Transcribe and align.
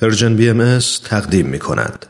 پرژن 0.00 0.36
بی 0.36 0.50
ام 0.50 0.78
تقدیم 1.04 1.46
می 1.46 1.58
کند. 1.58 2.06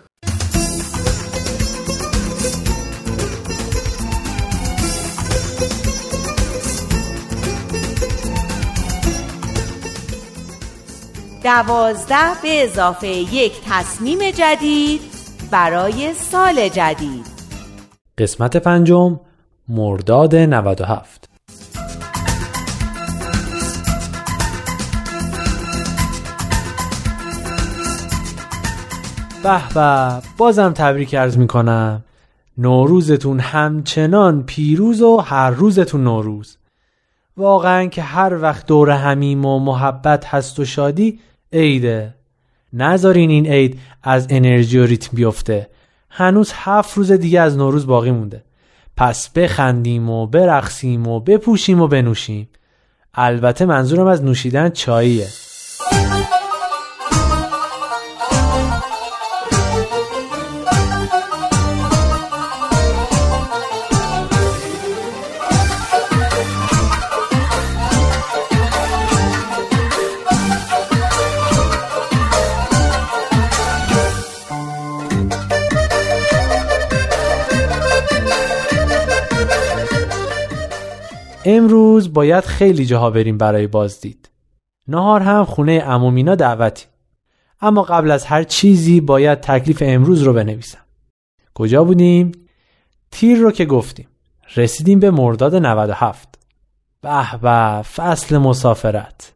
دوازده 11.45 12.15
به 12.43 12.65
اضافه 12.65 13.09
یک 13.09 13.53
تصمیم 13.71 14.19
جدید 14.31 15.01
برای 15.51 16.15
سال 16.15 16.69
جدید 16.69 17.27
قسمت 18.19 18.57
پنجم 18.57 19.21
مرداد 19.69 20.37
97 20.37 21.30
به 29.43 29.69
به. 29.75 30.23
بازم 30.37 30.73
تبریک 30.73 31.15
عرض 31.15 31.37
می‌کنم. 31.37 32.05
نوروزتون 32.59 33.41
همچنان 33.41 34.43
پیروز 34.43 35.03
و 35.03 35.17
هر 35.17 35.51
روزتون 35.51 36.05
نوروز. 36.05 36.57
واقعا 37.37 37.87
که 37.87 38.03
هر 38.03 38.43
وقت 38.43 38.67
دور 38.67 38.91
همیم 38.91 39.45
و 39.45 39.59
محبت 39.59 40.27
هست 40.27 40.61
و 40.61 40.65
شادی 40.65 41.21
عیده. 41.53 42.15
نذارین 42.73 43.31
این 43.31 43.47
عید 43.47 43.81
از 44.03 44.27
انرژی 44.31 44.79
و 44.79 44.87
ریتم 44.87 45.17
بیفته. 45.17 45.69
هنوز 46.11 46.53
هفت 46.55 46.97
روز 46.97 47.13
دیگه 47.13 47.41
از 47.41 47.57
نوروز 47.57 47.87
باقی 47.87 48.11
مونده. 48.11 48.45
پس 48.97 49.31
بخندیم 49.31 50.11
و 50.11 50.27
برقصیم 50.27 51.07
و 51.07 51.21
بپوشیم 51.21 51.81
و 51.81 51.89
بنوشیم. 51.89 52.49
البته 53.15 53.67
منظورم 53.67 54.07
از 54.07 54.25
نوشیدن 54.25 54.69
چاییه. 54.69 55.27
امروز 81.45 82.13
باید 82.13 82.45
خیلی 82.45 82.87
جاها 82.87 83.11
بریم 83.11 83.39
برای 83.39 83.67
بازدید. 83.67 84.31
نهار 84.89 85.21
هم 85.21 85.45
خونه 85.45 85.83
امومینا 85.87 86.35
دعوتی. 86.35 86.87
اما 87.61 87.83
قبل 87.83 88.11
از 88.11 88.27
هر 88.27 88.43
چیزی 88.43 89.01
باید 89.01 89.41
تکلیف 89.41 89.83
امروز 89.87 90.23
رو 90.23 90.33
بنویسم. 90.33 90.79
کجا 91.55 91.85
بودیم؟ 91.85 92.33
تیر 93.11 93.39
رو 93.39 93.51
که 93.51 93.65
گفتیم. 93.65 94.09
رسیدیم 94.57 94.99
به 94.99 95.11
مرداد 95.11 95.55
97. 95.55 96.39
به 97.03 97.39
به 97.43 97.83
فصل 97.83 98.39
مسافرت. 98.39 99.33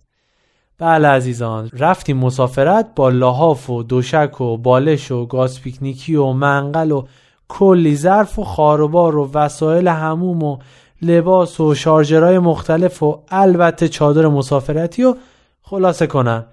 بله 0.79 1.09
عزیزان 1.09 1.71
رفتیم 1.73 2.17
مسافرت 2.17 2.95
با 2.97 3.09
لحاف 3.09 3.71
و 3.71 3.83
دوشک 3.83 4.41
و 4.41 4.57
بالش 4.57 5.11
و 5.11 5.27
گاز 5.27 5.61
پیکنیکی 5.61 6.15
و 6.15 6.27
منقل 6.27 6.93
و 6.93 7.07
کلی 7.49 7.97
ظرف 7.97 8.39
و 8.39 8.45
خاروبار 8.45 9.17
و 9.17 9.31
وسایل 9.35 9.89
هموم 9.89 10.43
و 10.43 10.59
لباس 11.05 11.61
و 11.61 11.75
شارژرهای 11.75 12.39
مختلف 12.39 13.03
و 13.03 13.23
البته 13.29 13.89
چادر 13.89 14.27
مسافرتی 14.27 15.05
و 15.05 15.15
خلاصه 15.63 16.07
کنم 16.07 16.47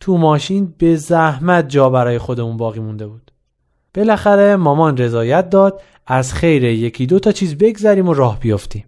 تو 0.00 0.16
ماشین 0.16 0.74
به 0.78 0.96
زحمت 0.96 1.68
جا 1.68 1.90
برای 1.90 2.18
خودمون 2.18 2.56
باقی 2.56 2.80
مونده 2.80 3.06
بود 3.06 3.30
بالاخره 3.94 4.56
مامان 4.56 4.96
رضایت 4.96 5.50
داد 5.50 5.80
از 6.06 6.34
خیر 6.34 6.64
یکی 6.64 7.06
دو 7.06 7.18
تا 7.18 7.32
چیز 7.32 7.58
بگذریم 7.58 8.08
و 8.08 8.14
راه 8.14 8.40
بیافتیم 8.40 8.84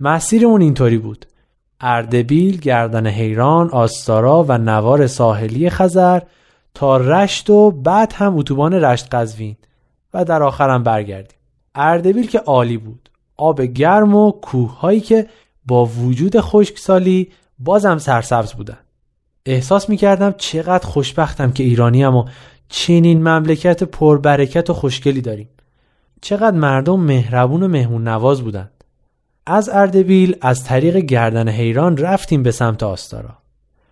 مسیرمون 0.00 0.60
اینطوری 0.60 0.98
بود 0.98 1.26
اردبیل، 1.80 2.60
گردن 2.60 3.06
حیران، 3.06 3.70
آستارا 3.70 4.44
و 4.48 4.58
نوار 4.58 5.06
ساحلی 5.06 5.70
خزر 5.70 6.20
تا 6.74 6.96
رشت 6.96 7.50
و 7.50 7.70
بعد 7.70 8.12
هم 8.12 8.38
اتوبان 8.38 8.74
رشت 8.74 9.14
قزوین 9.14 9.56
و 10.14 10.24
در 10.24 10.42
آخرم 10.42 10.82
برگردیم. 10.82 11.38
اردبیل 11.74 12.26
که 12.26 12.38
عالی 12.38 12.76
بود. 12.76 13.09
آب 13.40 13.62
گرم 13.62 14.14
و 14.14 14.30
کوههایی 14.30 15.00
که 15.00 15.26
با 15.66 15.86
وجود 15.86 16.40
خشکسالی 16.40 17.28
بازم 17.58 17.98
سرسبز 17.98 18.52
بودن. 18.52 18.78
احساس 19.46 19.88
می‌کردم 19.88 20.34
چقدر 20.38 20.86
خوشبختم 20.86 21.52
که 21.52 21.62
ایرانیم 21.62 22.16
و 22.16 22.24
چنین 22.68 23.28
مملکت 23.28 23.82
پربرکت 23.82 24.70
و 24.70 24.74
خوشگلی 24.74 25.20
داریم. 25.20 25.48
چقدر 26.20 26.56
مردم 26.56 27.00
مهربون 27.00 27.62
و 27.62 27.68
مهمون 27.68 28.08
نواز 28.08 28.42
بودند 28.42 28.84
از 29.46 29.70
اردبیل 29.72 30.36
از 30.40 30.64
طریق 30.64 30.96
گردن 30.96 31.48
حیران 31.48 31.96
رفتیم 31.96 32.42
به 32.42 32.50
سمت 32.50 32.82
آستارا. 32.82 33.38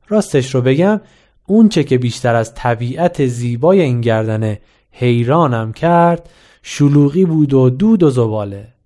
راستش 0.08 0.54
رو 0.54 0.60
بگم 0.60 1.00
اون 1.46 1.68
چه 1.68 1.84
که 1.84 1.98
بیشتر 1.98 2.34
از 2.34 2.54
طبیعت 2.54 3.26
زیبای 3.26 3.80
این 3.80 4.00
گردن 4.00 4.56
حیرانم 4.90 5.72
کرد 5.72 6.28
شلوغی 6.62 7.24
بود 7.24 7.54
و 7.54 7.70
دود 7.70 8.02
و 8.02 8.10
زباله. 8.10 8.77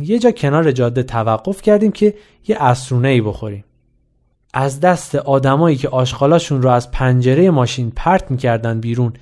یه 0.00 0.18
جا 0.18 0.30
کنار 0.30 0.72
جاده 0.72 1.02
توقف 1.02 1.62
کردیم 1.62 1.92
که 1.92 2.14
یه 2.48 2.56
اسرونه 2.62 3.08
ای 3.08 3.20
بخوریم. 3.20 3.64
از 4.54 4.80
دست 4.80 5.14
آدمایی 5.14 5.76
که 5.76 5.88
آشغالاشون 5.88 6.62
رو 6.62 6.70
از 6.70 6.90
پنجره 6.90 7.50
ماشین 7.50 7.92
پرت 7.96 8.30
می‌کردن 8.30 8.80
بیرون 8.80 9.12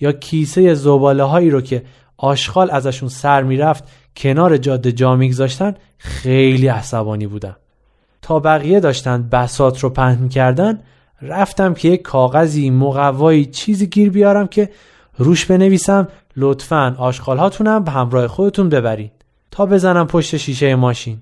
یا 0.00 0.12
کیسه 0.12 0.74
زباله 0.74 1.22
هایی 1.22 1.50
رو 1.50 1.60
که 1.60 1.82
آشغال 2.16 2.70
ازشون 2.70 3.08
سر 3.08 3.42
می‌رفت 3.42 3.84
کنار 4.16 4.56
جاده 4.56 4.92
جا 4.92 5.16
میگذاشتن 5.16 5.74
خیلی 5.98 6.66
عصبانی 6.66 7.26
بودم 7.26 7.56
تا 8.22 8.40
بقیه 8.40 8.80
داشتن 8.80 9.28
بسات 9.32 9.80
رو 9.80 9.90
پهن 9.90 10.18
می‌کردن 10.18 10.80
رفتم 11.22 11.74
که 11.74 11.88
یک 11.88 12.02
کاغذی 12.02 12.70
مقوایی 12.70 13.46
چیزی 13.46 13.86
گیر 13.86 14.10
بیارم 14.10 14.46
که 14.46 14.70
روش 15.18 15.46
بنویسم 15.46 16.08
لطفا 16.36 16.96
آشغال 16.98 17.38
هاتونم 17.38 17.84
به 17.84 17.90
همراه 17.90 18.26
خودتون 18.26 18.68
ببرید 18.68 19.12
تا 19.54 19.66
بزنم 19.66 20.06
پشت 20.06 20.36
شیشه 20.36 20.74
ماشین. 20.74 21.18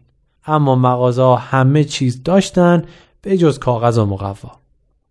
اما 0.46 0.76
مغازه 0.76 1.36
همه 1.36 1.84
چیز 1.84 2.22
داشتن 2.22 2.84
به 3.22 3.36
جز 3.36 3.58
کاغذ 3.58 3.98
و 3.98 4.06
مقوا. 4.06 4.50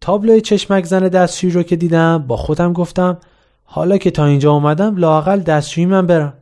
تابلوی 0.01 0.41
چشمک 0.41 0.85
زن 0.85 1.07
دستشویی 1.07 1.53
رو 1.53 1.63
که 1.63 1.75
دیدم 1.75 2.17
با 2.27 2.37
خودم 2.37 2.73
گفتم 2.73 3.17
حالا 3.63 3.97
که 3.97 4.11
تا 4.11 4.25
اینجا 4.25 4.51
اومدم 4.51 4.97
لاقل 4.97 5.39
دستشویی 5.39 5.85
من 5.85 6.07
برم. 6.07 6.33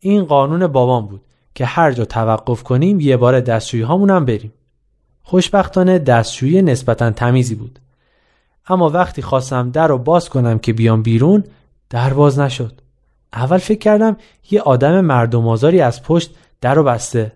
این 0.00 0.24
قانون 0.24 0.66
بابام 0.66 1.06
بود 1.06 1.20
که 1.54 1.64
هر 1.64 1.92
جا 1.92 2.04
توقف 2.04 2.62
کنیم 2.62 3.00
یه 3.00 3.16
بار 3.16 3.40
دستشویی 3.40 3.82
هامونم 3.82 4.24
بریم. 4.24 4.52
خوشبختانه 5.22 5.98
دستشویی 5.98 6.62
نسبتا 6.62 7.10
تمیزی 7.10 7.54
بود. 7.54 7.78
اما 8.68 8.90
وقتی 8.90 9.22
خواستم 9.22 9.70
در 9.70 9.88
رو 9.88 9.98
باز 9.98 10.28
کنم 10.28 10.58
که 10.58 10.72
بیام 10.72 11.02
بیرون 11.02 11.44
در 11.90 12.14
باز 12.14 12.38
نشد. 12.38 12.80
اول 13.34 13.58
فکر 13.58 13.78
کردم 13.78 14.16
یه 14.50 14.60
آدم 14.60 15.00
مردم 15.00 15.48
آزاری 15.48 15.80
از 15.80 16.02
پشت 16.02 16.34
در 16.60 16.74
رو 16.74 16.84
بسته. 16.84 17.32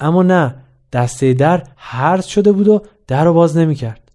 اما 0.00 0.22
نه 0.22 0.54
دسته 0.92 1.34
در 1.34 1.62
هرز 1.76 2.26
شده 2.26 2.52
بود 2.52 2.68
و 2.68 2.82
در 3.06 3.24
رو 3.24 3.34
باز 3.34 3.56
نمی‌کرد. 3.56 4.10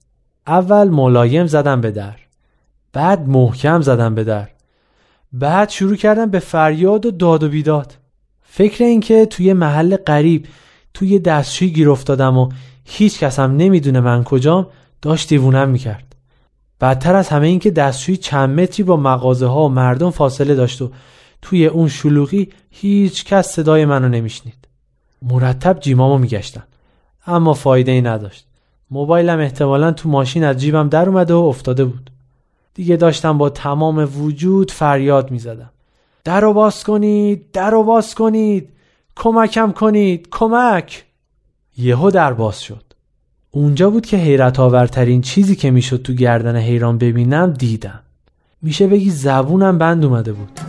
اول 0.48 0.90
ملایم 0.90 1.46
زدم 1.46 1.82
به 1.82 1.92
در 1.92 2.16
بعد 2.94 3.28
محکم 3.28 3.82
زدم 3.82 4.16
به 4.16 4.24
در. 4.24 4.48
بعد 5.34 5.70
شروع 5.70 5.96
کردم 5.96 6.30
به 6.30 6.40
فریاد 6.40 7.06
و 7.06 7.12
داد 7.12 7.44
و 7.44 7.50
بیداد. 7.50 7.98
فکر 8.42 8.84
اینکه 8.84 9.26
توی 9.26 9.54
محل 9.54 9.96
غریب 9.96 10.48
توی 10.94 11.20
دستشوی 11.20 11.70
گیر 11.70 11.90
افتادم 11.90 12.38
و 12.38 12.50
هیچ 12.86 13.20
کس 13.20 13.40
هم 13.40 13.58
نمی‌دونه 13.58 14.00
من 14.00 14.24
کجام 14.24 14.68
داشت 15.02 15.30
دیوونم 15.30 15.70
می‌کرد. 15.70 16.07
بدتر 16.82 17.16
از 17.16 17.30
همه 17.30 17.48
این 17.48 17.60
که 17.60 17.72
دستشویی 17.72 18.18
چند 18.18 18.60
متری 18.60 18.84
با 18.84 18.98
مغازه 18.98 19.46
ها 19.46 19.66
و 19.66 19.70
مردم 19.70 20.10
فاصله 20.10 20.56
داشت 20.56 20.82
و 20.82 20.92
توی 21.42 21.66
اون 21.66 21.88
شلوغی 21.88 22.50
هیچ 22.70 23.26
کس 23.26 23.52
صدای 23.52 23.86
منو 23.86 24.10
نمیشنید. 24.10 24.68
مرتب 25.22 25.80
جیمامو 25.80 26.18
میگشتن. 26.18 26.64
اما 27.28 27.54
فایده 27.54 27.92
ای 27.92 28.02
نداشت. 28.02 28.48
موبایلم 28.92 29.40
احتمالا 29.40 29.92
تو 29.92 30.10
ماشین 30.10 30.44
از 30.44 30.58
جیبم 30.58 30.90
در 30.90 31.10
اومده 31.10 31.34
و 31.34 31.38
افتاده 31.38 31.86
بود. 31.86 32.12
دیگه 32.74 32.96
داشتم 32.96 33.38
با 33.38 33.50
تمام 33.50 34.10
وجود 34.22 34.72
فریاد 34.72 35.32
می‌زدم. 35.32 35.70
در 36.24 36.40
رو 36.40 36.54
باز 36.54 36.84
کنید 36.84 37.52
در 37.52 37.70
رو 37.70 37.84
باز 37.84 38.16
کنید 38.16 38.70
کمکم 39.16 39.72
کنید 39.72 40.28
کمک! 40.32 41.06
یهو 41.78 42.12
در 42.12 42.34
باز 42.34 42.62
شد. 42.62 42.87
اونجا 43.52 43.90
بود 43.90 44.06
که 44.06 44.18
حیرت 44.18 44.60
آورترین 44.60 45.22
چیزی 45.22 45.56
که 45.56 45.72
می‌شد 45.72 46.02
تو 46.02 46.14
گردن 46.14 46.56
حیران 46.56 46.98
ببینم 46.98 47.54
دیدم. 47.54 48.00
میشه 48.62 48.88
بگی 48.88 49.10
زبونم 49.10 49.78
بند 49.78 50.06
اومده 50.06 50.34
بود. 50.34 50.60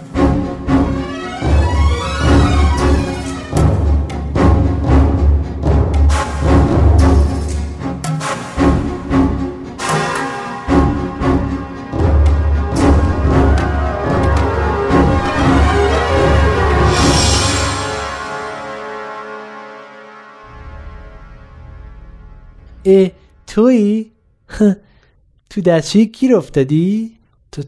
اه 22.84 23.10
توی؟ 23.46 24.10
تو 25.50 25.60
دستشوی 25.60 26.06
گیر 26.06 26.36
افتادی؟ 26.36 27.18
تو 27.52 27.62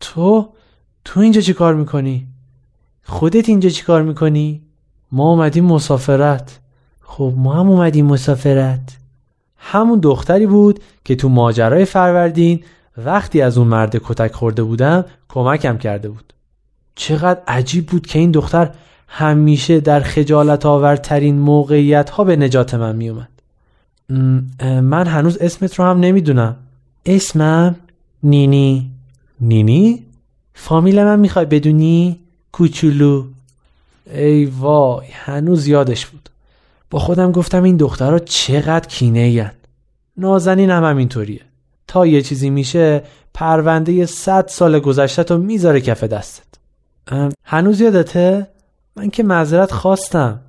تو 0.00 0.48
تو 1.04 1.20
اینجا 1.20 1.40
چی 1.40 1.54
کار 1.54 1.74
می‌کنی؟ 1.74 2.26
خودت 3.02 3.48
اینجا 3.48 3.68
چی 3.68 3.82
کار 3.82 4.02
می‌کنی؟ 4.02 4.62
ما 5.12 5.30
اومدیم 5.30 5.64
مسافرت 5.64 6.60
خب 7.02 7.34
ما 7.36 7.52
هم 7.52 7.70
اومدیم 7.70 8.06
مسافرت 8.06 8.98
همون 9.56 10.00
دختری 10.00 10.46
بود 10.46 10.80
که 11.04 11.16
تو 11.16 11.28
ماجرای 11.28 11.84
فروردین 11.84 12.64
وقتی 12.96 13.40
از 13.40 13.58
اون 13.58 13.66
مرد 13.66 13.96
کتک 13.96 14.32
خورده 14.32 14.62
بودم 14.62 15.04
کمکم 15.28 15.78
کرده 15.78 16.08
بود 16.08 16.32
چقدر 16.94 17.40
عجیب 17.48 17.86
بود 17.86 18.06
که 18.06 18.18
این 18.18 18.30
دختر 18.30 18.70
همیشه 19.08 19.80
در 19.80 20.00
خجالت 20.00 20.66
آورترین 20.66 21.38
موقعیت 21.38 22.10
ها 22.10 22.24
به 22.24 22.36
نجات 22.36 22.74
من 22.74 22.96
می 22.96 23.08
اومد. 23.08 23.33
من 24.82 25.06
هنوز 25.06 25.38
اسمت 25.38 25.74
رو 25.74 25.84
هم 25.84 26.00
نمی‌دونم 26.00 26.56
اسمم 27.06 27.76
نینی 28.22 28.90
نینی؟ 29.40 30.02
فامیل 30.54 31.04
من 31.04 31.20
می‌خوای 31.20 31.44
بدونی؟ 31.44 32.20
کوچولو 32.52 33.24
ای 34.14 34.44
وای 34.44 35.06
هنوز 35.12 35.66
یادش 35.66 36.06
بود 36.06 36.28
با 36.90 36.98
خودم 36.98 37.32
گفتم 37.32 37.62
این 37.62 37.76
دخترها 37.76 38.18
چقدر 38.18 38.88
کینه 38.88 39.20
این. 39.20 39.50
نازنین 40.16 40.70
هم 40.70 40.84
همینطوریه 40.84 41.40
تا 41.86 42.06
یه 42.06 42.22
چیزی 42.22 42.50
میشه 42.50 43.02
پرونده 43.34 44.06
صد 44.06 44.48
سال 44.48 44.78
گذشته 44.78 45.22
تو 45.22 45.38
می‌ذاره 45.38 45.80
کف 45.80 46.04
دستت 46.04 46.44
هنوز 47.44 47.80
یادته؟ 47.80 48.46
من 48.96 49.10
که 49.10 49.22
معذرت 49.22 49.72
خواستم 49.72 50.40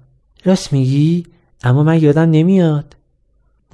راست 0.46 0.74
میگی؟ 0.74 1.26
اما 1.64 1.84
من 1.84 2.00
یادم 2.02 2.32
نمیاد 2.32 2.95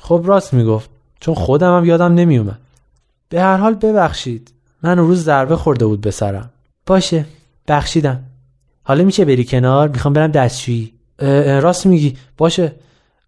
خب 0.02 0.22
راست 0.26 0.54
می‌گفت. 0.54 0.90
چون 1.20 1.36
خودم 1.36 1.78
هم 1.78 1.86
یادم 1.86 2.14
نمیومد 2.14 2.60
به 3.30 3.42
هر 3.42 3.58
حال 3.58 3.74
ببخشید. 3.74 4.54
من 4.84 5.00
اون 5.00 5.08
روز 5.08 5.24
ضربه 5.24 5.56
خورده 5.56 5.86
بود 5.86 6.02
به 6.02 6.12
سرم. 6.12 6.50
باشه. 6.86 7.26
بخشیدم. 7.68 8.24
حالا 8.84 9.04
میشه 9.04 9.26
بری 9.26 9.46
کنار؟ 9.46 9.88
می‌خوام 9.88 10.14
برم 10.14 10.32
دستشویی. 10.32 10.94
راست 11.62 11.86
میگی. 11.86 12.18
باشه. 12.38 12.76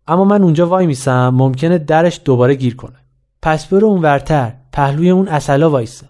اما 0.08 0.26
من 0.26 0.42
اونجا 0.42 0.68
وای 0.68 0.86
میسم. 0.86 1.30
ممکنه 1.30 1.78
درش 1.78 2.22
دوباره 2.26 2.56
گیر 2.56 2.76
کنه. 2.76 2.96
پس 3.42 3.66
برو 3.66 3.88
اون 3.88 4.02
ورتر. 4.02 4.54
پهلوی 4.72 5.10
اون 5.10 5.28
اصلا 5.28 5.70
وایسا. 5.70 6.06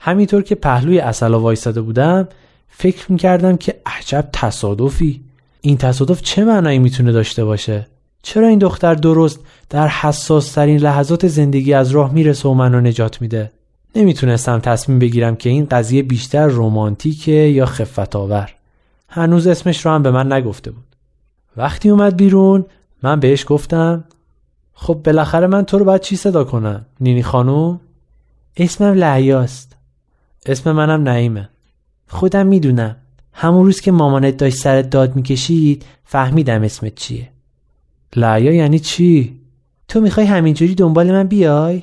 همینطور 0.00 0.42
که 0.42 0.54
پهلوی 0.54 0.98
اصلا 0.98 1.40
وایساده 1.40 1.80
بودم 1.80 2.28
فکر 2.68 3.12
می‌کردم 3.12 3.56
که 3.56 3.80
عجب 3.86 4.28
تصادفی. 4.32 5.24
این 5.60 5.76
تصادف 5.76 6.22
چه 6.22 6.44
معنایی 6.44 6.78
می‌تونه 6.78 7.12
داشته 7.12 7.44
باشه؟ 7.44 7.86
چرا 8.28 8.48
این 8.48 8.58
دختر 8.58 8.94
درست 8.94 9.40
در 9.70 9.88
حساس 9.88 10.52
ترین 10.52 10.78
لحظات 10.78 11.26
زندگی 11.26 11.72
از 11.72 11.90
راه 11.90 12.12
می‌رسه 12.12 12.48
و 12.48 12.54
منو 12.54 12.80
نجات 12.80 13.20
میده؟ 13.20 13.52
نمی‌تونستم 13.96 14.58
تصمیم 14.58 14.98
بگیرم 14.98 15.36
که 15.36 15.50
این 15.50 15.66
قضیه 15.70 16.02
بیشتر 16.02 16.46
رومانتیکه 16.46 17.32
یا 17.32 17.66
خفت 17.66 18.16
آور 18.16 18.50
هنوز 19.08 19.46
اسمش 19.46 19.86
رو 19.86 19.92
هم 19.92 20.02
به 20.02 20.10
من 20.10 20.32
نگفته 20.32 20.70
بود. 20.70 20.84
وقتی 21.56 21.90
اومد 21.90 22.16
بیرون 22.16 22.64
من 23.02 23.20
بهش 23.20 23.44
گفتم 23.48 24.04
خب 24.72 25.00
بالاخره 25.04 25.46
من 25.46 25.64
تو 25.64 25.78
رو 25.78 25.84
باید 25.84 26.00
چی 26.00 26.16
صدا 26.16 26.44
کنم؟ 26.44 26.86
نینی 27.00 27.22
خانوم؟ 27.22 27.80
اسمم 28.56 28.94
لعیاست 28.94 29.76
اسم 30.46 30.72
منم 30.72 31.02
نعیمه. 31.02 31.48
خودم 32.08 32.46
می‌دونم. 32.46 32.96
همون 33.32 33.64
روز 33.64 33.80
که 33.80 33.92
مامانت 33.92 34.36
داشت 34.36 34.56
سرت 34.56 34.90
داد 34.90 35.16
می‌کشید 35.16 35.84
فهمیدم 36.04 36.62
اسمت 36.62 36.94
چیه. 36.94 37.28
لعیا 38.16 38.52
یعنی 38.52 38.78
چی؟ 38.78 39.40
تو 39.88 40.00
می‌خوای 40.00 40.26
همینجوری 40.26 40.74
دنبال 40.74 41.12
من 41.12 41.24
بیای؟ 41.24 41.82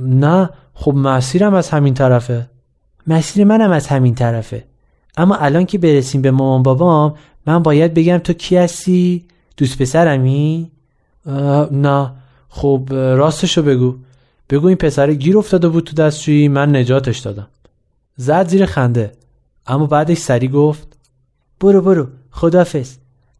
نه. 0.00 0.50
خب 0.74 0.94
مسیرم 0.94 1.54
از 1.54 1.70
همین 1.70 1.94
طرفه. 1.94 2.50
مسیر 3.06 3.44
منم 3.44 3.70
از 3.70 3.86
همین 3.86 4.14
طرفه. 4.14 4.64
اما 5.16 5.36
الان 5.36 5.66
که 5.66 5.78
برسیم 5.78 6.22
به 6.22 6.30
مامان 6.30 6.62
بابام 6.62 7.14
من 7.46 7.62
باید 7.62 7.94
بگم 7.94 8.18
تو 8.18 8.32
کی 8.32 8.56
هستی؟ 8.56 9.24
دوست 9.56 9.78
پسرمی؟ 9.78 10.70
نه. 11.70 12.12
خب 12.48 12.88
راستشو 12.90 13.62
بگو. 13.62 13.96
بگو 14.50 14.66
این 14.66 14.76
پسر 14.76 15.12
گیر 15.12 15.38
افتاده 15.38 15.68
بود 15.68 15.84
تو 15.84 15.94
دستشویی 15.94 16.48
من 16.48 16.76
نجاتش 16.76 17.18
دادم. 17.18 17.48
زد 18.16 18.48
زیر 18.48 18.66
خنده. 18.66 19.12
اما 19.66 19.86
بعدش 19.86 20.18
سری 20.18 20.48
گفت 20.48 20.98
برو 21.60 21.80
برو. 21.80 22.06
خدافز 22.30 22.96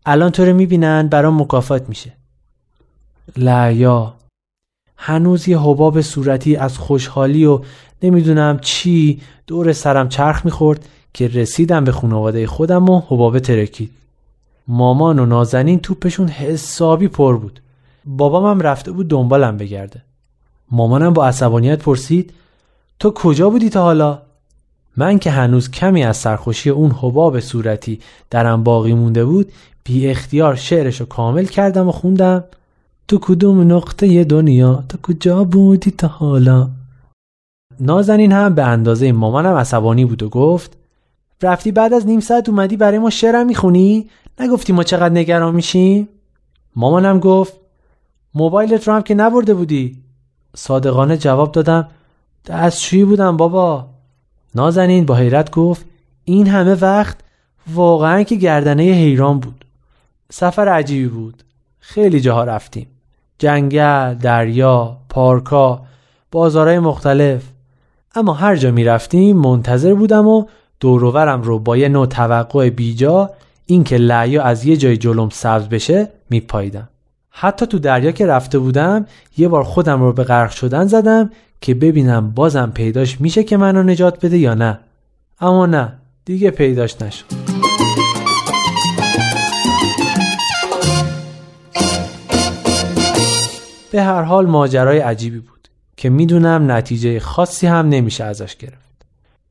الان 0.06 0.30
تو 0.30 0.44
رو 0.44 0.54
می‌بینن 0.54 1.08
برام 1.08 1.40
مکافات 1.42 1.88
میشه. 1.88 2.12
لعیا 3.36 4.14
هنوز 4.96 5.48
یه 5.48 5.58
حباب 5.58 6.00
صورتی 6.00 6.56
از 6.56 6.78
خوشحالی 6.78 7.44
و 7.44 7.60
نمی‌دونم 8.02 8.58
چی 8.58 9.20
دور 9.46 9.72
سرم 9.72 10.08
چرخ 10.08 10.44
می‌خورد 10.44 10.88
که 11.14 11.28
رسیدم 11.28 11.84
به 11.84 11.92
خانواده 11.92 12.46
خودم 12.46 12.88
و 12.88 13.02
حبابه 13.08 13.40
ترکید 13.40 13.90
مامان 14.68 15.18
و 15.18 15.26
نازنین 15.26 15.80
توپشون 15.80 16.28
حسابی 16.28 17.08
پر 17.08 17.36
بود. 17.36 17.60
بابام 18.04 18.46
هم 18.46 18.60
رفته 18.60 18.92
بود 18.92 19.08
دنبالم 19.08 19.56
بگرده. 19.56 20.02
مامانم 20.70 21.12
با 21.12 21.26
عصبانیت 21.26 21.82
پرسید 21.82 22.32
تو 22.98 23.10
کجا 23.10 23.50
بودی 23.50 23.70
تا 23.70 23.82
حالا؟ 23.82 24.22
من 24.96 25.18
که 25.18 25.30
هنوز 25.30 25.70
کمی 25.70 26.04
از 26.04 26.16
سرخوشی 26.16 26.70
اون 26.70 26.90
حباب 26.90 27.40
صورتی 27.40 28.00
درم 28.30 28.64
باقی 28.64 28.94
مونده 28.94 29.24
بود 29.24 29.52
بی 29.84 30.08
اختیار 30.08 30.54
شعرشو 30.54 31.04
کامل 31.04 31.44
کردم 31.44 31.88
و 31.88 31.92
خوندم. 31.92 32.44
تو 33.08 33.18
کدوم 33.18 33.72
نقطه 33.72 34.24
دنیا؟ 34.24 34.84
تو 34.88 34.98
کجا 35.02 35.44
بودی 35.44 35.90
تا 35.90 36.08
حالا؟ 36.08 36.68
نازنین 37.80 38.32
هم 38.32 38.54
به 38.54 38.64
اندازه 38.64 39.12
مامانم 39.12 39.54
عصبانی 39.54 40.04
بود 40.04 40.22
و 40.22 40.28
گفت 40.28 40.76
رفتی 41.42 41.72
بعد 41.72 41.94
از 41.94 42.06
نیم 42.06 42.20
ساعت 42.20 42.48
اومدی 42.48 42.76
برای 42.76 42.98
ما 42.98 43.10
شعرم 43.10 43.46
می‌خونی؟ 43.46 44.10
نگفتی 44.40 44.72
ما 44.72 44.82
چقدر 44.82 45.14
نگران 45.14 45.54
میشیم؟ 45.54 46.08
مامانم 46.76 47.18
گفت 47.18 47.52
موبایلت 48.34 48.88
رو 48.88 48.94
هم 48.94 49.02
که 49.02 49.14
نبرده 49.14 49.54
بودی. 49.54 50.02
صادقانه 50.56 51.16
جواب 51.16 51.52
دادم 51.52 51.88
دستشویی 52.46 53.04
بودم 53.04 53.36
بابا. 53.36 53.86
نازنین 54.54 55.06
با 55.06 55.14
حیرت 55.14 55.50
گفت 55.50 55.84
این 56.24 56.46
همه 56.46 56.74
وقت 56.74 57.16
واقعا 57.74 58.22
که 58.22 58.36
گردنه 58.36 58.82
حیران 58.82 59.40
بود. 59.40 59.64
سفر 60.30 60.68
عجیبی 60.68 61.08
بود. 61.08 61.42
خیلی 61.78 62.20
جاها 62.20 62.44
رفتیم. 62.44 62.86
جنگل، 63.38 64.14
دریا، 64.14 64.96
پارکا، 65.08 65.82
بازارهای 66.32 66.78
مختلف. 66.78 67.42
اما 68.14 68.32
هر 68.32 68.56
جا 68.56 68.70
می 68.70 68.84
رفتیم 68.84 69.36
منتظر 69.36 69.94
بودم 69.94 70.26
و 70.26 70.44
دوروورم 70.80 71.42
رو 71.42 71.58
با 71.58 71.76
یه 71.76 71.88
نوع 71.88 72.06
توقع 72.06 72.70
بیجا 72.70 73.30
اینکه 73.66 73.96
لعیا 73.96 74.42
از 74.42 74.64
یه 74.64 74.76
جای 74.76 74.96
جلوم 74.96 75.28
سبز 75.28 75.68
بشه 75.68 76.08
میپاییدم. 76.30 76.88
حتی 77.30 77.66
تو 77.66 77.78
دریا 77.78 78.10
که 78.10 78.26
رفته 78.26 78.58
بودم 78.58 79.06
یه 79.36 79.48
بار 79.48 79.64
خودم 79.64 80.02
رو 80.02 80.12
به 80.12 80.24
غرق 80.24 80.50
شدن 80.50 80.86
زدم 80.86 81.30
که 81.60 81.74
ببینم 81.74 82.30
بازم 82.30 82.72
پیداش 82.74 83.20
میشه 83.20 83.44
که 83.44 83.56
منو 83.56 83.82
نجات 83.82 84.26
بده 84.26 84.38
یا 84.38 84.54
نه. 84.54 84.78
اما 85.40 85.66
نه 85.66 85.92
دیگه 86.24 86.50
پیداش 86.50 87.02
نشد. 87.02 87.49
به 93.90 94.02
هر 94.02 94.22
حال 94.22 94.46
ماجرای 94.46 94.98
عجیبی 94.98 95.38
بود 95.38 95.68
که 95.96 96.10
می‌دونم 96.10 96.70
نتیجه 96.70 97.20
خاصی 97.20 97.66
هم 97.66 97.88
نمیشه 97.88 98.24
ازش 98.24 98.56
گرفت. 98.56 99.04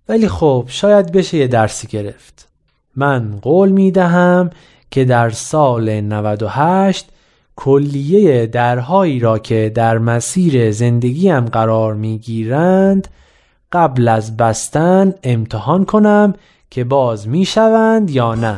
ولی 0.09 0.27
خب 0.27 0.65
شاید 0.67 1.11
بشه 1.11 1.37
یه 1.37 1.47
درسی 1.47 1.87
گرفت. 1.87 2.47
من 2.95 3.39
قول 3.41 3.69
می‌دهم 3.69 4.49
که 4.91 5.05
در 5.05 5.29
سال 5.29 6.01
98 6.01 7.09
کلیه 7.55 8.45
درهایی 8.45 9.19
را 9.19 9.39
که 9.39 9.71
در 9.75 9.97
مسیر 9.97 10.71
زندگیم 10.71 11.45
قرار 11.45 11.93
می‌گیرند 11.93 13.07
قبل 13.71 14.07
از 14.07 14.37
بستن 14.37 15.13
امتحان 15.23 15.85
کنم 15.85 16.33
که 16.69 16.83
باز 16.83 17.27
می‌شوند 17.27 18.09
یا 18.09 18.35
نه. 18.35 18.55